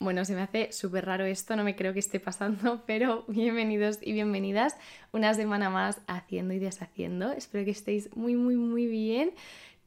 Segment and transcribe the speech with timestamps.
[0.00, 3.98] Bueno, se me hace súper raro esto, no me creo que esté pasando, pero bienvenidos
[4.00, 4.76] y bienvenidas
[5.10, 7.32] una semana más haciendo y deshaciendo.
[7.32, 9.32] Espero que estéis muy, muy, muy bien.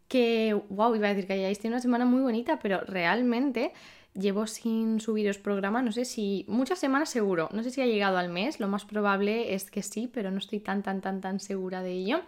[0.09, 3.71] Que, wow, iba a decir que hayáis tenido una semana muy bonita, pero realmente
[4.13, 8.17] llevo sin subiros programa, no sé si, muchas semanas seguro, no sé si ha llegado
[8.17, 11.39] al mes, lo más probable es que sí, pero no estoy tan, tan, tan, tan
[11.39, 12.21] segura de ello.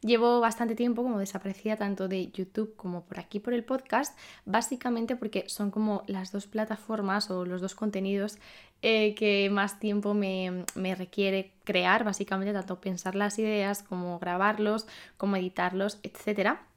[0.00, 5.16] Llevo bastante tiempo como desaparecida tanto de YouTube como por aquí por el podcast, básicamente
[5.16, 8.38] porque son como las dos plataformas o los dos contenidos
[8.82, 14.86] eh, que más tiempo me, me requiere crear, básicamente tanto pensar las ideas como grabarlos,
[15.16, 16.68] como editarlos, etcétera.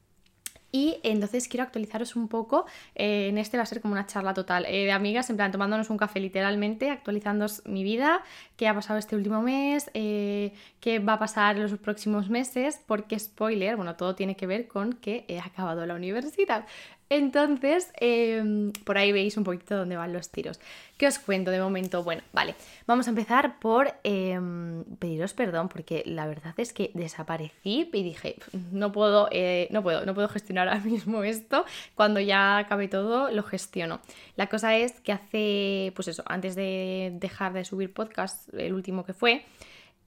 [0.72, 2.66] Y entonces quiero actualizaros un poco.
[2.96, 5.52] Eh, en este va a ser como una charla total eh, de amigas, en plan
[5.52, 8.22] tomándonos un café literalmente, actualizando mi vida,
[8.56, 12.80] qué ha pasado este último mes, eh, qué va a pasar en los próximos meses,
[12.86, 16.66] porque spoiler, bueno, todo tiene que ver con que he acabado la universidad.
[17.12, 20.62] Entonces, em, por ahí veis un poquito dónde van los tiros.
[20.96, 22.06] ¿Qué os cuento de momento?
[22.06, 22.56] Bueno, vale,
[22.88, 28.38] vamos a empezar por em, pediros perdón porque la verdad es que desaparecí y dije,
[28.72, 31.66] no puedo, eh, no puedo, no puedo gestionar ahora mismo esto.
[31.96, 34.00] Cuando ya acabe todo, lo gestiono.
[34.38, 39.04] La cosa es que hace, pues eso, antes de dejar de subir podcast, el último
[39.04, 39.44] que fue,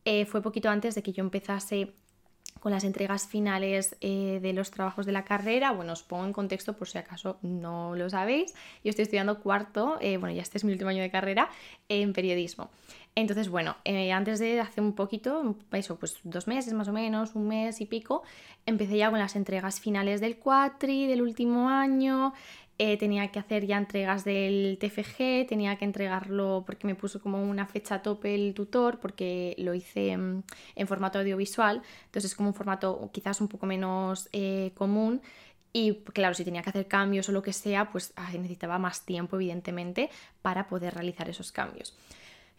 [0.07, 1.93] eh, fue poquito antes de que yo empezase
[2.65, 5.71] con las entregas finales eh, de los trabajos de la carrera.
[5.73, 8.55] Bueno, os pongo en contexto por si acaso no lo sabéis.
[8.83, 11.51] Yo estoy estudiando cuarto, eh, bueno, ya este es mi último año de carrera,
[11.91, 12.71] en periodismo.
[13.17, 17.35] Entonces, bueno, eh, antes de hace un poquito, eso, pues dos meses más o menos,
[17.35, 18.23] un mes y pico,
[18.65, 22.33] empecé ya con las entregas finales del cuatri, del último año.
[22.77, 27.41] Eh, tenía que hacer ya entregas del TFG, tenía que entregarlo porque me puso como
[27.41, 30.45] una fecha tope el tutor, porque lo hice en,
[30.89, 35.23] formato audiovisual, entonces es como un formato quizás un poco menos eh, común.
[35.73, 39.37] Y claro, si tenía que hacer cambios o lo que sea, pues necesitaba más tiempo,
[39.37, 40.11] evidentemente,
[40.43, 41.97] para poder realizar esos cambios.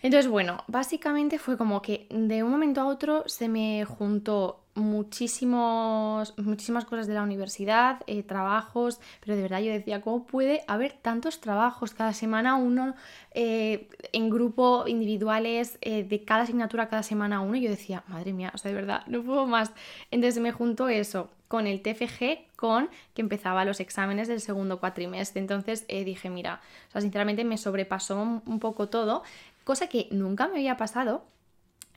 [0.05, 6.37] Entonces, bueno, básicamente fue como que de un momento a otro se me juntó muchísimos,
[6.37, 10.93] muchísimas cosas de la universidad, eh, trabajos, pero de verdad yo decía, ¿cómo puede haber
[10.93, 12.93] tantos trabajos cada semana uno
[13.31, 17.55] eh, en grupo, individuales, eh, de cada asignatura cada semana uno?
[17.55, 19.71] Y yo decía, madre mía, o sea, de verdad, no puedo más.
[20.11, 25.39] Entonces me juntó eso con el TFG, con que empezaba los exámenes del segundo cuatrimestre.
[25.39, 29.23] Entonces dije, mira, o sea, sinceramente me sobrepasó un poco todo,
[29.65, 31.25] cosa que nunca me había pasado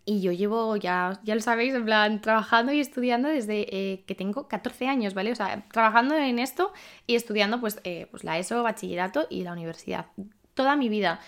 [0.05, 4.15] y yo llevo, ya, ya lo sabéis, en plan, trabajando y estudiando desde eh, que
[4.15, 5.31] tengo 14 años, ¿vale?
[5.33, 6.73] O sea, trabajando en esto
[7.06, 10.06] y estudiando pues, eh, pues la ESO, bachillerato y la universidad.
[10.55, 11.21] Toda mi vida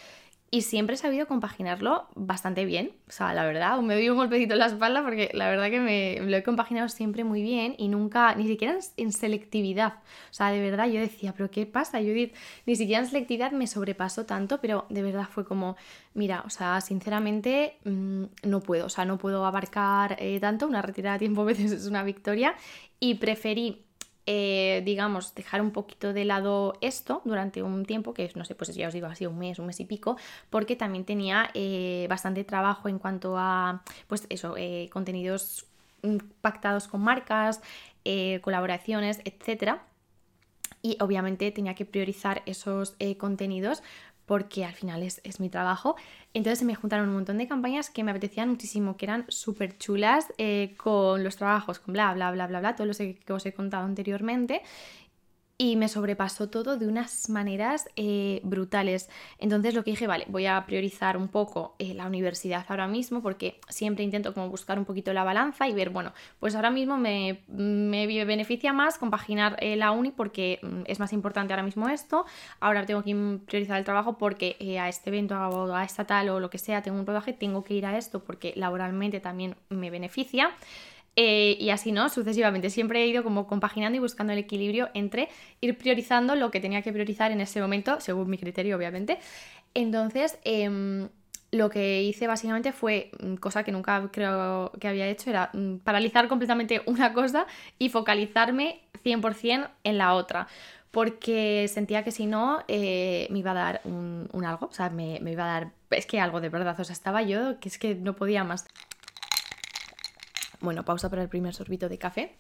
[0.53, 2.93] y siempre he sabido compaginarlo bastante bien.
[3.09, 5.81] O sea, la verdad, me doy un golpecito en la espalda porque la verdad que
[5.81, 9.95] me, lo he compaginado siempre muy bien y nunca, ni siquiera en selectividad.
[10.31, 12.35] O sea, de verdad yo decía, pero ¿qué pasa, Judith?
[12.67, 15.77] Ni siquiera en selectividad me sobrepasó tanto, pero de verdad fue como,
[16.15, 20.67] mira, o sea, sinceramente mm, no puedo, o sea, no puedo abarcar eh, tanto.
[20.67, 22.57] Una retirada a tiempo a veces es una victoria
[22.99, 23.85] y preferí
[24.27, 28.75] eh, digamos, dejar un poquito de lado esto durante un tiempo, que no sé, pues
[28.75, 30.17] ya os digo, ha sido un mes, un mes y pico,
[30.51, 35.67] porque también tenía eh, bastante trabajo en cuanto a, pues eso, eh, contenidos
[36.03, 37.61] mm, pactados con marcas,
[38.41, 39.85] colaboraciones, etcétera.
[40.83, 43.83] Y obviamente tenía que priorizar esos contenidos
[44.31, 45.97] porque al final es, es, mi trabajo.
[46.35, 49.77] Entonces se me juntaron un montón de campañas que me apetecían muchísimo, que eran súper
[49.77, 53.45] chulas, eh, con los trabajos, con bla, bla, bla, bla, bla, todo lo que os
[53.45, 54.63] he contado anteriormente
[55.61, 59.11] y me sobrepasó todo de unas maneras eh, brutales.
[59.39, 63.21] Entonces lo que dije, vale, voy a priorizar un poco eh, la universidad ahora mismo
[63.21, 66.97] porque siempre intento como buscar un poquito la balanza y ver, bueno, pues ahora mismo
[66.97, 71.91] me, me beneficia más compaginar eh, la uni porque mm, es más importante ahora mismo
[71.91, 72.25] esto,
[72.61, 76.41] ahora tengo que priorizar el trabajo porque a este evento o a esta tal o
[76.41, 79.91] lo que sea tengo un rodaje, tengo que ir a esto porque laboralmente también me
[79.91, 80.53] beneficia.
[81.17, 82.09] Eh, y así, ¿no?
[82.09, 82.71] Sucesivamente.
[82.71, 85.29] Siempre he ido como compaginando y buscando el equilibrio entre
[85.61, 89.19] ir priorizando lo que tenía que priorizar en ese momento, según mi criterio, obviamente.
[89.75, 91.09] Entonces, em,
[91.53, 95.79] lo que hice básicamente fue, mm, cosa que nunca creo que había hecho, era mm,
[95.79, 97.47] paralizar completamente una cosa
[97.79, 100.47] y focalizarme 100% en la otra.
[100.91, 105.21] Porque sentía que si no, eh, me iba a dar un, algo, o sea, me,
[105.21, 107.79] me iba a dar, es que algo de verdad, o sea, estaba yo que es
[107.79, 108.67] que no podía más.
[110.61, 112.33] Bueno, pausa para el primer sorbito de café.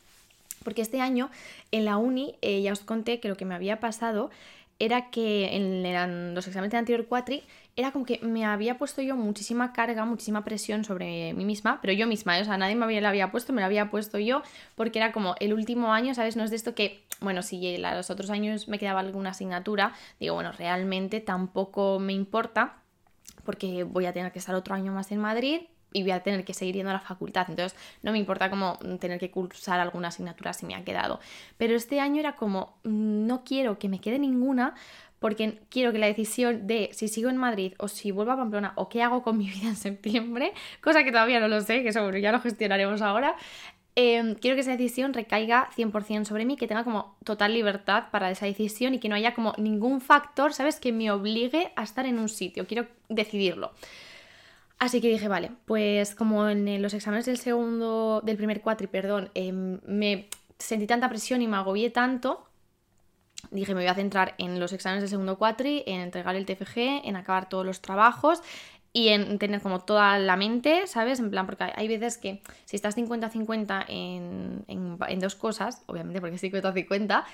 [0.64, 1.30] Porque este año
[1.72, 4.30] en la uni, eh, ya os conté que lo que me había pasado
[4.80, 7.44] era que en, los exámenes de anterior cuatri
[7.76, 11.92] era como que me había puesto yo muchísima carga, muchísima presión sobre mí misma, pero
[11.92, 12.42] yo misma, ¿eh?
[12.42, 14.42] o sea, nadie me había, la había puesto, me la había puesto yo,
[14.74, 16.34] porque era como el último año, ¿sabes?
[16.36, 20.34] No es de esto que, bueno, si los otros años me quedaba alguna asignatura, digo,
[20.34, 22.76] bueno, realmente tampoco me importa,
[23.44, 25.60] porque voy a tener que estar otro año más en Madrid,
[25.92, 27.46] y voy a tener que seguir yendo a la facultad.
[27.48, 31.20] Entonces no me importa como tener que cursar alguna asignatura si me ha quedado.
[31.56, 34.74] Pero este año era como, mm, no quiero que me quede ninguna
[35.20, 38.72] porque quiero que la decisión de si sigo en Madrid o si vuelvo a Pamplona
[38.74, 41.90] o qué hago con mi vida en septiembre, cosa que todavía no lo sé, que
[41.90, 43.36] eso ya lo gestionaremos ahora,
[43.94, 48.30] em, quiero que esa decisión recaiga 100% sobre mí, que tenga como total libertad para
[48.30, 52.06] esa decisión y que no haya como ningún factor, ¿sabes?, que me obligue a estar
[52.06, 53.72] en un sitio, quiero decidirlo.
[54.80, 59.30] Así que dije, vale, pues como en los exámenes del segundo, del primer cuatri, perdón,
[59.34, 62.48] em, me sentí tanta presión y me agobié tanto,
[63.50, 67.02] dije, me voy a centrar en los exámenes del segundo cuatri, en entregar el TFG,
[67.04, 68.42] en acabar todos los trabajos
[68.94, 71.20] y en tener como toda la mente, ¿sabes?
[71.20, 76.22] En plan, porque hay veces que si estás 50-50 en, en, en, dos cosas, obviamente
[76.22, 77.24] porque es 50-50,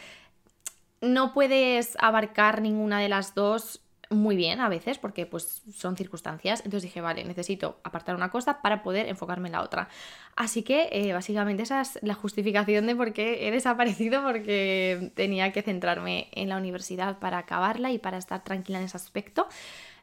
[1.01, 6.61] no puedes abarcar ninguna de las dos muy bien a veces porque pues son circunstancias.
[6.61, 9.89] Entonces dije, vale, necesito apartar una cosa para poder enfocarme en la otra.
[10.37, 15.53] Así que eh, básicamente esa es la justificación de por qué he desaparecido porque tenía
[15.53, 19.49] que centrarme en la universidad para acabarla y para estar tranquila en ese aspecto.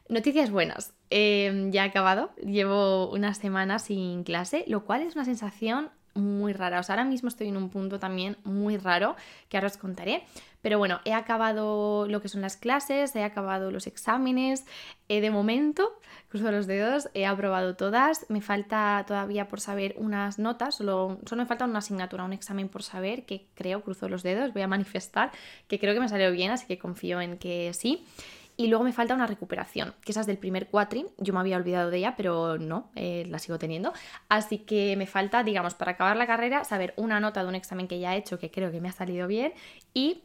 [0.08, 0.92] Noticias buenas.
[1.08, 6.52] Em, ya he acabado, llevo unas semanas sin clase, lo cual es una sensación muy
[6.52, 6.80] rara.
[6.80, 9.16] O sea, ahora mismo estoy en un punto también muy raro
[9.48, 10.24] que ahora os contaré.
[10.62, 14.64] Pero bueno, he acabado lo que son las clases, he acabado los exámenes.
[15.08, 15.98] Eh, de momento,
[16.30, 18.24] cruzo los dedos, he aprobado todas.
[18.30, 22.70] Me falta todavía por saber unas notas, solo, solo me falta una asignatura, un examen
[22.70, 25.32] por saber, que creo, cruzo los dedos, voy a manifestar,
[25.68, 28.06] que creo que me salió bien, así que confío en que sí.
[28.56, 31.06] Y luego me falta una recuperación, que esa es del primer cuatri.
[31.18, 33.92] Yo me había olvidado de ella, pero no, eh, la sigo teniendo.
[34.28, 37.88] Así que me falta, digamos, para acabar la carrera, saber una nota de un examen
[37.88, 39.52] que ya he hecho, que creo que me ha salido bien,
[39.92, 40.22] y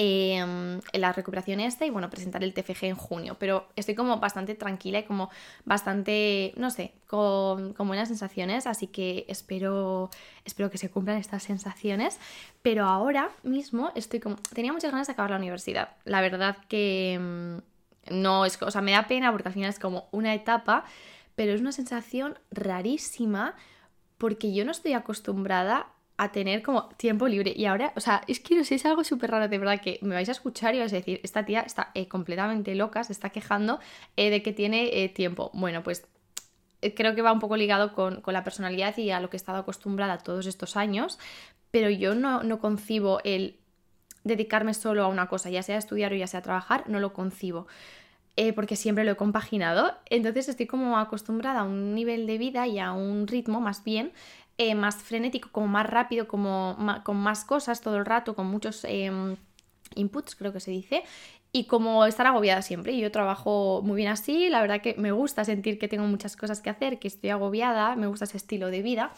[0.00, 3.36] eh, la recuperación esta y bueno, presentar el TFG en junio.
[3.40, 5.28] Pero estoy como bastante tranquila y como
[5.64, 10.08] bastante, no sé, con, buenas sensaciones, así que espero,
[10.44, 12.20] espero que se cumplan estas sensaciones.
[12.62, 15.96] Pero ahora mismo estoy como, tenía muchas ganas de acabar la universidad.
[16.04, 19.80] La verdad que mm, no es, o sea, me da pena porque al final es
[19.80, 20.84] como una etapa,
[21.34, 23.56] pero es una sensación rarísima
[24.16, 27.54] porque yo no estoy acostumbrada a tener como tiempo libre.
[27.56, 30.00] Y ahora, o sea, es que no sé, es algo súper raro, de verdad, que
[30.02, 33.12] me vais a escuchar y vais a decir, esta tía está eh, completamente loca, se
[33.12, 33.78] está quejando
[34.16, 35.52] eh, de que tiene eh, tiempo.
[35.54, 36.06] Bueno, pues
[36.96, 39.58] creo que va un poco ligado con, la personalidad y a lo que he estado
[39.58, 41.20] acostumbrada todos estos años,
[41.70, 43.56] pero yo no, no concibo el
[44.24, 47.68] dedicarme solo a una cosa, ya sea estudiar o ya sea trabajar, no lo concibo.
[48.54, 52.78] porque siempre lo he compaginado, entonces estoy como acostumbrada a un nivel de vida y
[52.78, 54.12] a un ritmo más bien
[54.58, 58.84] eh, más frenético, como más rápido, como con más cosas todo el rato, con muchos
[58.84, 59.36] em,
[59.94, 61.04] inputs, creo que se dice,
[61.52, 62.92] y como estar agobiada siempre.
[62.92, 66.36] Y yo trabajo muy bien así, la verdad que me gusta sentir que tengo muchas
[66.36, 69.12] cosas que hacer, que estoy agobiada, me gusta ese estilo de vida.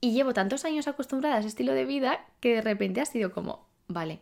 [0.00, 3.32] Y llevo tantos años acostumbrada a ese estilo de vida que de repente ha sido
[3.32, 4.20] como, vale,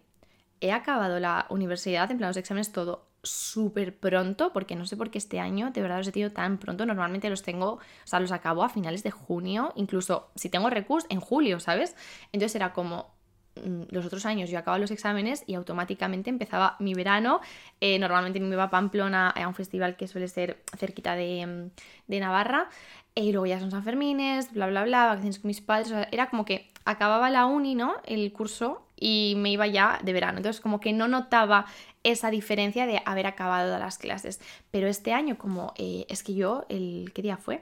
[0.60, 5.10] he acabado la universidad, en plan los exámenes todo, súper pronto, porque no sé por
[5.10, 6.86] qué este año de verdad los he tenido tan pronto.
[6.86, 11.08] Normalmente los tengo, o sea, los acabo a finales de junio, incluso si tengo recursos
[11.10, 11.96] en julio, ¿sabes?
[12.32, 13.10] Entonces era como,
[13.56, 17.40] mm, los otros años yo acababa los exámenes y automáticamente empezaba mi verano.
[17.80, 21.70] Eh, normalmente me iba a Pamplona a un festival que suele ser cerquita de, mm,
[22.08, 22.68] de Navarra.
[23.14, 25.92] Eh, y luego ya son San Fermines, bla, bla, bla, vacaciones con mis padres.
[26.12, 27.96] era como que acababa la uni, ¿no?
[28.04, 30.38] El curso y me iba ya de verano.
[30.38, 31.66] Entonces como que no notaba
[32.02, 34.40] esa diferencia de haber acabado las clases.
[34.70, 37.60] Pero este año como eh, es que yo, el, ¿qué día fue?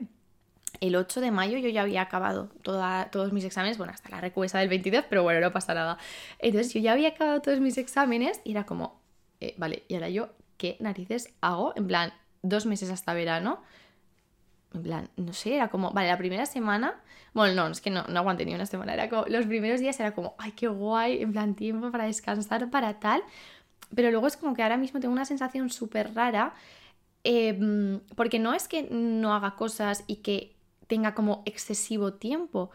[0.81, 4.59] El 8 de mayo yo ya había acabado todos mis exámenes, bueno, hasta la recuesa
[4.59, 5.99] del 22, pero bueno, no pasa nada.
[6.38, 9.00] Entonces yo ya había acabado todos mis exámenes y era como,
[9.40, 10.28] eh, vale, y ahora yo,
[10.59, 11.73] ¿qué narices hago?
[11.76, 12.12] En plan,
[12.43, 13.62] dos meses hasta verano.
[14.76, 17.00] En plan, no sé, era como, vale, la primera semana,
[17.33, 19.99] bueno, no, es que no, no aguanté ni una semana, era como, los primeros días
[19.99, 23.23] era como, ay, qué guay, en plan, tiempo para descansar, para tal,
[23.95, 26.52] pero luego es como que ahora mismo tengo una sensación súper rara,
[27.25, 30.54] em, porque no es que no haga cosas y que
[30.88, 32.71] tenga como excesivo tiempo,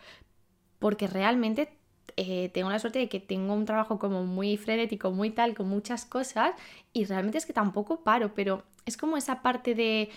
[0.79, 1.77] porque realmente
[2.17, 5.69] eh, tengo la suerte de que tengo un trabajo como muy frenético, muy tal, con
[5.69, 6.55] muchas cosas,
[6.93, 10.09] y realmente es que tampoco paro, pero es como esa parte de,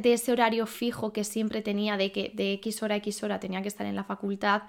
[0.00, 3.40] de ese horario fijo que siempre tenía, de que de X hora a X hora
[3.40, 4.62] tenía que estar en la facultad,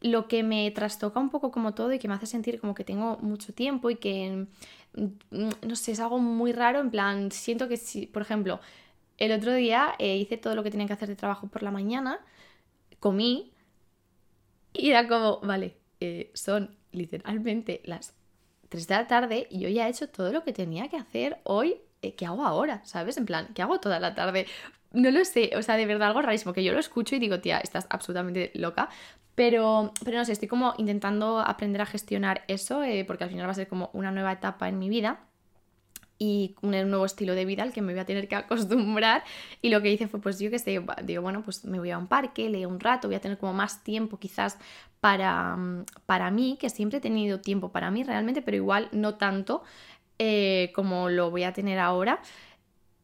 [0.00, 2.84] lo que me trastoca un poco como todo y que me hace sentir como que
[2.84, 4.46] tengo mucho tiempo y que,
[4.94, 8.60] mm, no sé, es algo muy raro, en plan, siento que si, por ejemplo,
[9.18, 11.70] el otro día eh, hice todo lo que tenía que hacer de trabajo por la
[11.72, 12.20] mañana,
[13.00, 13.52] comí
[14.72, 18.14] y era como, vale, eh, son literalmente las
[18.68, 21.40] 3 de la tarde y yo ya he hecho todo lo que tenía que hacer
[21.44, 21.80] hoy.
[22.02, 22.80] Eh, ¿Qué hago ahora?
[22.84, 23.16] ¿Sabes?
[23.16, 24.46] En plan, ¿qué hago toda la tarde?
[24.92, 27.40] No lo sé, o sea, de verdad algo rarísimo, que yo lo escucho y digo,
[27.40, 28.88] tía, estás absolutamente loca.
[29.34, 33.46] Pero, pero no sé, estoy como intentando aprender a gestionar eso, eh, porque al final
[33.46, 35.20] va a ser como una nueva etapa en mi vida
[36.18, 39.22] y un nuevo estilo de vida al que me voy a tener que acostumbrar.
[39.62, 41.98] Y lo que hice fue, pues yo que sé, digo, bueno, pues me voy a
[41.98, 44.58] un parque, leo un rato, voy a tener como más tiempo quizás
[45.00, 49.14] para, mm, para mí, que siempre he tenido tiempo para mí realmente, pero igual no
[49.14, 49.62] tanto
[50.18, 52.20] eh, como lo voy a tener ahora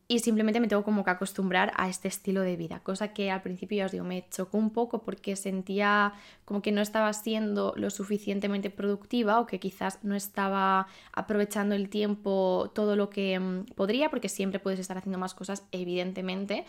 [0.06, 3.42] y simplemente me tengo como que acostumbrar a este estilo de vida, cosa que al
[3.42, 6.12] principio ya os digo, me chocó un poco porque sentía
[6.44, 11.88] como que no estaba siendo lo suficientemente productiva o que quizás no estaba aprovechando el
[11.88, 16.66] tiempo todo lo que mm, podría, porque siempre puedes estar haciendo más cosas, evidentemente.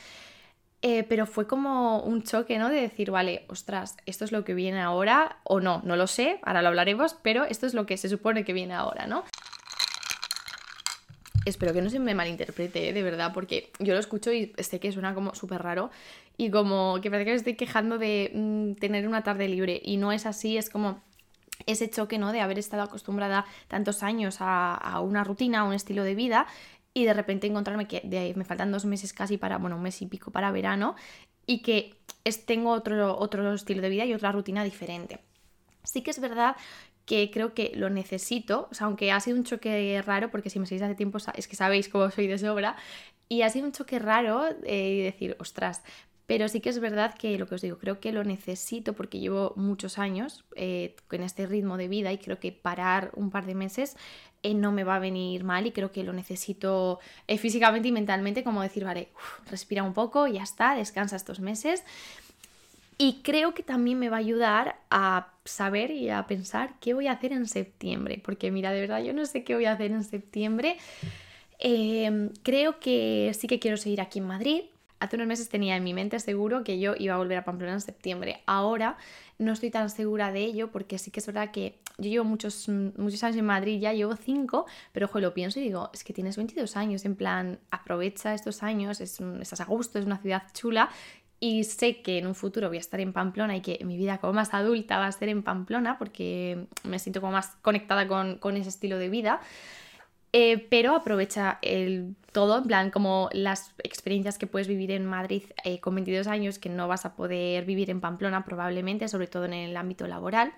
[0.81, 2.69] Eh, pero fue como un choque, ¿no?
[2.69, 6.39] De decir, vale, ostras, esto es lo que viene ahora, o no, no lo sé,
[6.43, 9.23] ahora lo hablaremos, pero esto es lo que se supone que viene ahora, ¿no?
[11.45, 12.93] Espero que no se me malinterprete, ¿eh?
[12.93, 15.91] de verdad, porque yo lo escucho y sé que suena como súper raro
[16.37, 19.97] y como que parece que me estoy quejando de mm, tener una tarde libre y
[19.97, 21.01] no es así, es como
[21.65, 22.31] ese choque, ¿no?
[22.31, 26.47] De haber estado acostumbrada tantos años a, una rutina, a un estilo de vida
[26.93, 30.07] y de repente encontrarme que me faltan dos meses casi para, bueno, un mes y
[30.07, 30.95] pico para verano
[31.45, 31.95] y que
[32.45, 35.19] tengo otro, otro estilo de vida y otra rutina diferente.
[35.83, 36.55] Sí que es verdad
[37.05, 40.59] que creo que lo necesito, o sea, aunque ha sido un choque raro, porque si
[40.59, 42.75] me seguís hace tiempo es que sabéis cómo soy de sobra,
[43.29, 45.83] y ha sido un choque raro eh, decir, ostras,
[46.25, 49.19] pero sí que es verdad que lo que os digo, creo que lo necesito porque
[49.19, 53.53] llevo muchos años eh, este ritmo de vida y creo que parar un par de
[53.53, 53.95] meses
[54.41, 56.99] eh, no me va a venir mal y creo que lo necesito
[57.37, 59.09] físicamente y mentalmente como decir, vale,
[59.49, 61.83] respira un poco, ya está, descansa estos meses.
[62.97, 67.07] Y creo que también me va a ayudar a saber y a pensar qué voy
[67.07, 68.21] a hacer en septiembre.
[68.23, 70.77] Porque mira, de verdad yo no sé qué voy a hacer en septiembre.
[71.59, 74.61] Em, creo que sí que quiero seguir aquí en Madrid.
[74.99, 77.73] Hace unos meses tenía en mi mente seguro que yo iba a volver a Pamplona
[77.73, 78.41] en septiembre.
[78.45, 78.97] Ahora
[79.37, 82.69] no estoy tan segura de ello porque sí que es verdad que yo llevo muchos,
[82.69, 86.13] muchos años en Madrid, ya llevo cinco, pero ojo, lo pienso y digo, es que
[86.13, 90.43] tienes 22 años, en plan, aprovecha estos años, es estás a gusto, es una ciudad
[90.53, 90.89] chula
[91.39, 94.17] y sé que en un futuro voy a estar en Pamplona y que mi vida
[94.19, 98.57] como más adulta va a ser en Pamplona porque me siento como más conectada con,
[98.57, 99.41] ese estilo de vida.
[100.33, 105.43] Eh, pero aprovecha el todo, en plan, como las experiencias que puedes vivir en Madrid
[105.63, 109.45] eh, con 22 años que no vas a poder vivir en Pamplona probablemente, sobre todo
[109.45, 110.53] en el ámbito laboral.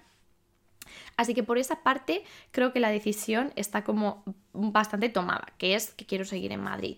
[1.15, 5.91] Así que por esa parte creo que la decisión está como bastante tomada, que es
[5.91, 6.97] que quiero seguir en Madrid.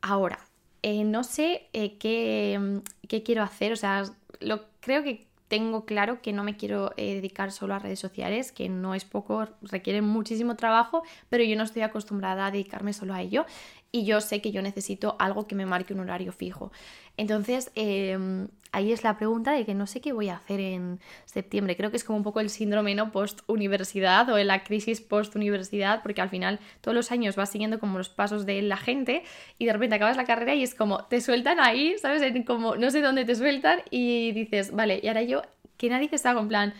[0.00, 0.38] Ahora,
[0.86, 4.04] eh, no sé eh, qué, qué, quiero hacer, o sea,
[4.40, 8.52] lo, creo que tengo claro que no me quiero eh, dedicar solo a redes sociales,
[8.52, 13.14] que no es poco, requiere muchísimo trabajo, pero yo no estoy acostumbrada a dedicarme solo
[13.14, 13.46] a ello
[13.94, 16.72] y yo sé que yo necesito algo que me marque un horario fijo.
[17.16, 20.98] Entonces, em, ahí es la pregunta de que no sé qué voy a hacer en
[21.26, 21.76] septiembre.
[21.76, 23.12] Creo que es como un poco el síndrome ¿no?
[23.12, 28.08] post-universidad o la crisis post-universidad, porque al final todos los años vas siguiendo como los
[28.08, 29.22] pasos de la gente
[29.60, 32.20] y de repente acabas la carrera y es como te sueltan ahí, ¿sabes?
[32.44, 35.42] Como no sé dónde te sueltan y dices, vale, y ahora yo,
[35.76, 36.40] ¿qué narices hago?
[36.40, 36.74] En plan,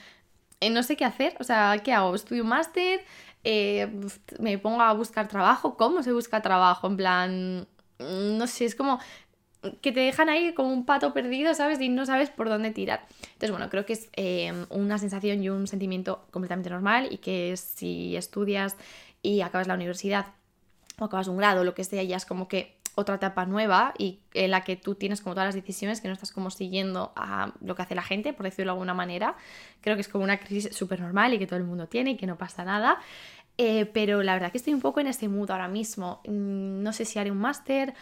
[0.60, 2.12] eh, no sé qué hacer, o sea, ¿qué hago?
[2.12, 3.02] ¿Estudio máster?
[3.44, 3.88] Eh,
[4.38, 6.86] me pongo a buscar trabajo, ¿cómo se busca trabajo?
[6.86, 7.66] En plan,
[7.98, 8.98] mm, no sé, es como
[9.80, 11.80] que te dejan ahí como un pato perdido, ¿sabes?
[11.80, 13.06] Y no sabes por dónde tirar.
[13.24, 17.56] Entonces, bueno, creo que es em, una sensación y un sentimiento completamente normal y que
[17.56, 18.76] si estudias
[19.22, 20.26] y acabas la universidad
[20.98, 24.20] o acabas un grado, lo que sea, ya es como que otra etapa nueva y
[24.34, 27.52] en la que tú tienes como todas las decisiones que no estás como siguiendo a
[27.60, 29.36] lo que hace la gente, por decirlo de alguna manera.
[29.80, 32.16] Creo que es como una crisis súper normal y que todo el mundo tiene y
[32.16, 32.98] que no pasa nada.
[33.56, 36.20] Eh, pero la verdad que estoy un poco en ese mood ahora mismo.
[36.26, 37.94] Mm, no sé si haré un máster,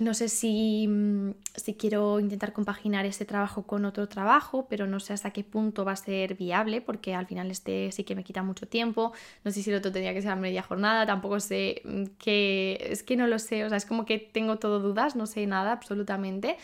[0.00, 5.00] no sé si, mm, si, quiero intentar compaginar este trabajo con otro trabajo, pero no
[5.00, 8.24] sé hasta qué punto va a ser viable, porque al final este sí que me
[8.24, 9.12] quita mucho tiempo.
[9.44, 12.78] No sé si el otro tendría que ser a media jornada, tampoco sé mm, qué.
[12.90, 15.46] Es que no lo sé, o sea, es como que tengo todo dudas, no sé
[15.46, 16.56] nada absolutamente.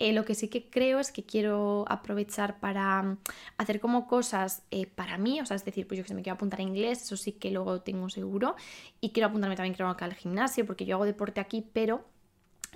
[0.00, 3.18] Eh, lo que sí que creo es que quiero aprovechar para mm,
[3.58, 6.22] hacer como cosas eh, para mí, o sea, es decir, pues yo que sé, me
[6.22, 8.56] quiero apuntar a inglés, eso sí que luego tengo seguro,
[9.00, 12.04] y quiero apuntarme también creo acá al gimnasio, porque yo hago deporte aquí, pero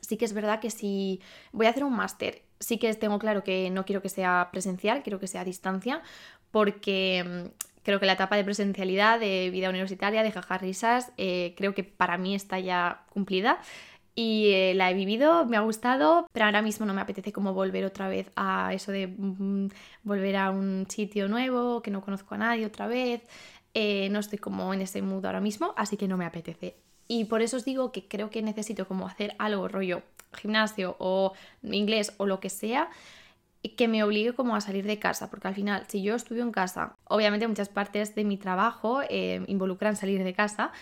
[0.00, 1.20] sí que es verdad que si
[1.52, 5.02] voy a hacer un máster, sí que tengo claro que no quiero que sea presencial,
[5.02, 6.02] quiero que sea a distancia,
[6.50, 11.54] porque mm, creo que la etapa de presencialidad, de vida universitaria, de jajar risas, eh,
[11.56, 13.60] creo que para mí está ya cumplida
[14.14, 17.54] y eh, la he vivido, me ha gustado, pero ahora mismo no me apetece como
[17.54, 19.68] volver otra vez a eso de mm,
[20.02, 23.22] volver a un sitio nuevo, que no conozco a nadie otra vez,
[23.74, 26.74] eh, no estoy como en ese mood ahora mismo, así que no me apetece.
[27.08, 30.02] Y por eso os digo que creo que necesito como hacer algo rollo
[30.34, 32.90] gimnasio o inglés o lo que sea
[33.76, 36.52] que me obligue como a salir de casa, porque al final, si yo estudio en
[36.52, 40.72] casa, obviamente muchas partes de mi trabajo eh, involucran salir de casa,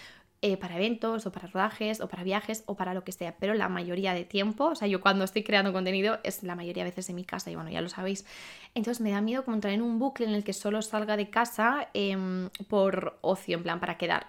[0.42, 3.54] eh, para eventos o para rodajes o para viajes o para lo que sea, pero
[3.54, 6.90] la mayoría de tiempo, o sea, yo cuando estoy creando contenido es la mayoría de
[6.90, 8.26] veces en mi casa y bueno, ya lo sabéis.
[8.75, 11.30] Entonces me da miedo como entrar en un bucle en el que solo salga de
[11.30, 14.26] casa em, por ocio, en plan para quedar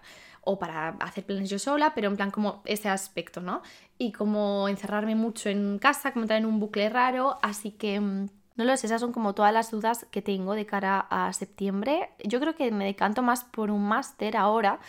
[0.47, 3.61] o para hacer planes yo sola, pero en plan como ese aspecto, ¿no?
[3.97, 7.95] Y como encerrarme mucho en casa, como entrar en un bucle raro, así que...
[7.95, 11.31] Em, no lo sé, esas son como todas las dudas que tengo de cara a
[11.31, 12.09] septiembre.
[12.23, 14.79] Yo creo que me decanto más por un máster ahora,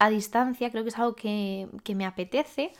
[0.00, 2.72] a distancia, creo que es algo que, me apetece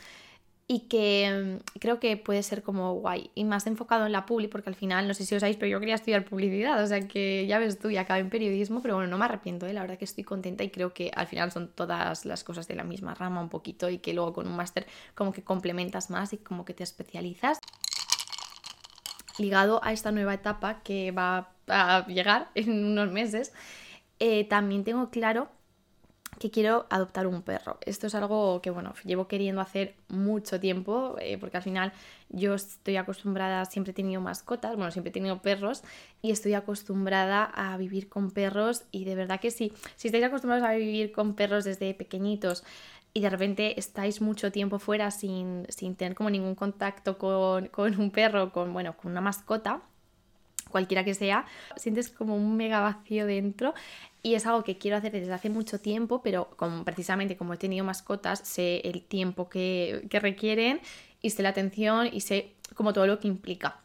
[0.73, 4.47] y que mm, creo que puede ser como guay y más enfocado en la publi
[4.47, 7.01] porque al final no sé si os sabéis pero yo quería estudiar publicidad o sea
[7.09, 9.73] que ya ves tú y acabé en periodismo pero bueno no me arrepiento ¿eh?
[9.73, 12.77] la verdad que estoy contenta y creo que al final son todas las cosas de
[12.77, 14.87] la misma rama un poquito y que luego con un máster
[15.17, 17.59] como que complementas más y como que te especializas
[19.39, 23.53] ligado a esta nueva etapa que va a llegar en unos meses
[24.21, 25.49] eh, también tengo claro
[26.41, 27.77] que quiero adoptar un perro.
[27.85, 31.93] Esto es algo que, bueno, llevo queriendo hacer mucho tiempo, eh, porque al final
[32.31, 35.83] yo estoy acostumbrada, siempre he tenido mascotas, bueno, siempre he tenido perros,
[36.23, 40.67] y estoy acostumbrada a vivir con perros, y de verdad que sí, si estáis acostumbrados
[40.67, 42.65] a vivir con perros desde pequeñitos,
[43.13, 45.67] y de repente estáis mucho tiempo fuera sin,
[45.99, 49.83] tener como ningún contacto con, con un perro, con, bueno, con una mascota,
[50.71, 51.45] cualquiera que sea,
[51.77, 53.75] sientes como un mega vacío dentro
[54.23, 57.57] y es algo que quiero hacer desde hace mucho tiempo, pero como, precisamente como he
[57.57, 60.81] tenido mascotas, sé el tiempo que, que requieren
[61.23, 63.81] y sé la atención y sé como todo lo que implica.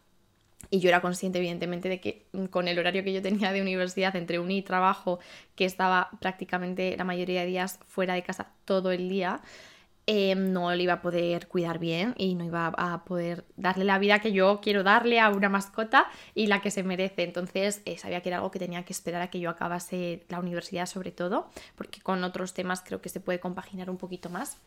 [0.70, 4.16] Y yo era consciente, evidentemente, de que con el horario que yo tenía de universidad,
[4.16, 5.20] entre uni y trabajo,
[5.56, 9.42] que estaba prácticamente la mayoría de días fuera de casa todo el día,
[10.08, 13.98] Em, no le iba a poder cuidar bien y no iba a poder darle la
[13.98, 17.24] vida que yo quiero darle a una mascota y la que se merece.
[17.24, 20.40] Entonces eh, sabía que era algo que tenía que esperar a que yo acabase la
[20.40, 24.58] universidad sobre todo, porque con otros temas creo que se puede compaginar un poquito más.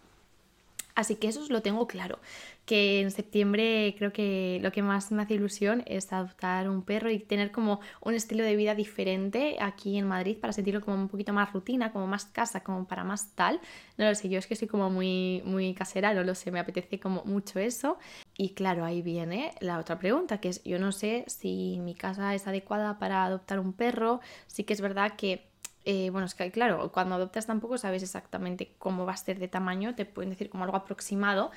[0.99, 2.19] Así que eso lo tengo claro,
[2.67, 7.09] que en septiembre creo que lo que más me hace ilusión es adoptar un perro
[7.09, 11.09] y tener como un estilo de vida diferente aquí en Madrid para sentirlo como un
[11.09, 13.61] poquito más rutina, como más casa, como para más tal.
[13.97, 16.59] No lo sé, yo es que soy como muy, muy casera, no lo sé, me
[16.59, 17.99] apetece como mucho eso.
[18.37, 22.35] Y claro, ahí viene la otra pregunta, que es yo no sé si mi casa
[22.35, 25.48] es adecuada para adoptar un perro, sí que es verdad que
[25.91, 29.49] eh, bueno, es que claro, cuando adoptas tampoco sabes exactamente cómo va a ser de
[29.49, 31.51] tamaño, te pueden decir como algo aproximado,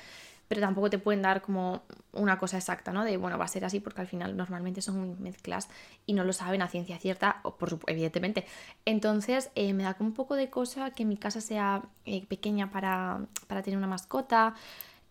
[0.48, 1.82] pero tampoco te pueden dar como
[2.14, 3.04] una cosa exacta, ¿no?
[3.04, 5.68] De, bueno, va a ser así porque al final normalmente son mezclas
[6.06, 8.46] y no lo saben a ciencia cierta, o por evidentemente.
[8.86, 12.70] Entonces eh, me da como un poco de cosa que mi casa sea eh, pequeña
[12.70, 14.54] para, para tener una mascota,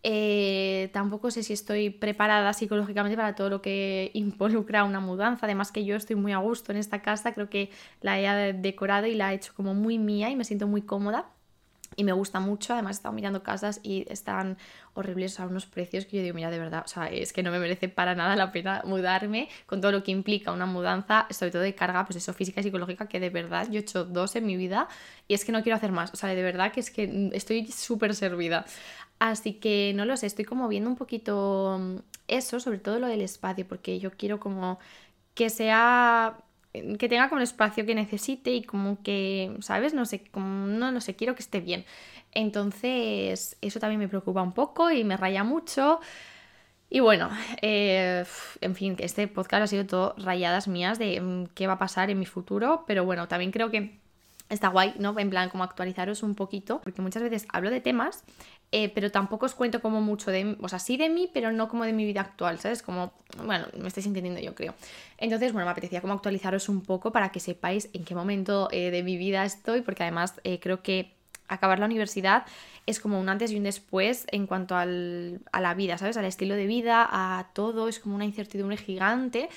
[0.03, 5.45] eh, tampoco sé si estoy preparada psicológicamente para todo lo que involucra una mudanza.
[5.45, 7.69] Además que yo estoy muy a gusto en esta casa, creo que
[8.01, 11.29] la he decorado y la he hecho como muy mía y me siento muy cómoda.
[11.97, 14.57] Y me gusta mucho, además he estado mirando casas y están
[14.93, 17.51] horribles a unos precios que yo digo, mira, de verdad, o sea, es que no
[17.51, 21.51] me merece para nada la pena mudarme con todo lo que implica una mudanza, sobre
[21.51, 24.37] todo de carga, pues eso, física y psicológica, que de verdad yo he hecho dos
[24.37, 24.87] en mi vida
[25.27, 27.67] y es que no quiero hacer más, o sea, de verdad que es que estoy
[27.67, 28.65] súper servida.
[29.21, 33.05] Así que no lo sé, estoy como viendo un poquito mm, eso, sobre todo lo
[33.05, 34.79] del espacio, porque yo quiero como
[35.35, 36.37] que sea
[36.73, 39.93] que tenga como el espacio que necesite y como que, ¿sabes?
[39.93, 41.85] No sé, como, no, no sé, quiero que esté bien.
[42.31, 45.99] Entonces, eso también me preocupa un poco y me raya mucho.
[46.89, 47.29] Y bueno,
[47.61, 48.25] eh,
[48.61, 52.09] en fin, este podcast ha sido todo rayadas mías de mm, qué va a pasar
[52.09, 53.99] en mi futuro, pero bueno, también creo que
[54.49, 55.17] está guay, ¿no?
[55.19, 58.23] En plan, como actualizaros un poquito, porque muchas veces hablo de temas
[58.71, 61.67] eh, pero tampoco os cuento como mucho de, o sea, sí de mí, pero no
[61.67, 62.81] como de mi vida actual, ¿sabes?
[62.81, 63.11] Como,
[63.43, 64.73] bueno, me estáis entendiendo yo creo.
[65.17, 68.89] Entonces, bueno, me apetecía como actualizaros un poco para que sepáis en qué momento eh,
[68.89, 71.13] de mi vida estoy, porque además eh, creo que
[71.49, 72.45] acabar la universidad
[72.85, 76.15] es como un antes y un después en cuanto al, a la vida, ¿sabes?
[76.15, 79.49] Al estilo de vida, a todo, es como una incertidumbre gigante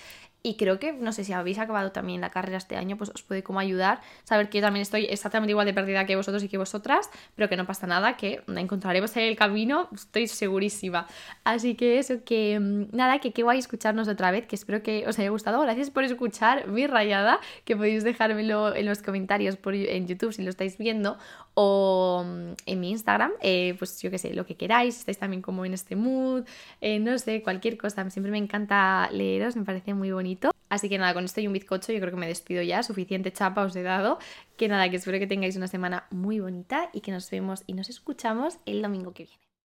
[0.47, 3.23] y creo que, no sé si habéis acabado también la carrera este año, pues os
[3.23, 4.03] puede como ayudar.
[4.25, 7.49] Saber que yo también estoy exactamente igual de perdida que vosotros y que vosotras, pero
[7.49, 11.07] que no pasa nada, que encontraremos el camino, estoy segurísima.
[11.45, 15.09] Así que eso, que mm, nada, que qué guay escucharnos otra vez, que espero que
[15.09, 15.63] os haya gustado.
[15.63, 20.43] Gracias por escuchar mi rayada, que podéis dejármelo en los comentarios por, en YouTube si
[20.43, 21.17] lo estáis viendo
[21.55, 25.41] o mm, en mi Instagram, eh, pues yo qué sé, lo que queráis, estáis también
[25.41, 26.45] como en este mood,
[26.83, 30.34] eh, no sé, cualquier cosa, siempre me encanta leeros, me parece muy bonito
[30.69, 33.33] Así que nada, con esto y un bizcocho yo creo que me despido ya, suficiente
[33.33, 34.19] chapa os he dado.
[34.57, 37.75] Que nada, que espero que tengáis una semana muy bonita y que nos vemos y
[37.75, 39.44] nos escuchamos el domingo que viene.